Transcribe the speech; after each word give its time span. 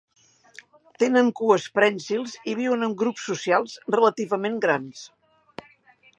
Tenen 1.03 1.29
cues 1.39 1.67
prènsils 1.75 2.33
i 2.53 2.57
viuen 2.63 2.89
en 2.89 2.97
grups 3.03 3.29
socials 3.33 3.77
relativament 3.99 4.59
grans. 4.67 5.07